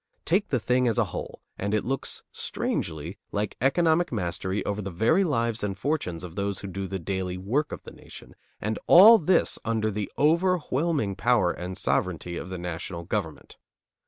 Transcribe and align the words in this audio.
Take 0.25 0.47
the 0.49 0.59
thing 0.59 0.87
as 0.87 0.97
a 0.97 1.03
whole, 1.13 1.43
and 1.59 1.75
it 1.75 1.85
looks 1.85 2.23
strangely 2.31 3.19
like 3.31 3.55
economic 3.61 4.11
mastery 4.11 4.65
over 4.65 4.81
the 4.81 4.89
very 4.89 5.23
lives 5.23 5.63
and 5.63 5.77
fortunes 5.77 6.23
of 6.23 6.33
those 6.33 6.61
who 6.61 6.67
do 6.67 6.87
the 6.87 6.97
daily 6.97 7.37
work 7.37 7.71
of 7.71 7.83
the 7.83 7.91
nation; 7.91 8.33
and 8.59 8.79
all 8.87 9.19
this 9.19 9.59
under 9.63 9.91
the 9.91 10.11
overwhelming 10.17 11.15
power 11.15 11.51
and 11.51 11.77
sovereignty 11.77 12.35
of 12.35 12.49
the 12.49 12.57
national 12.57 13.03
government. 13.03 13.57